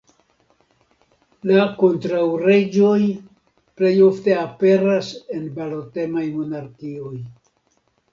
[1.49, 2.97] La kontraŭreĝoj
[3.81, 7.13] plej ofte aperas en balotemaj monarkioj.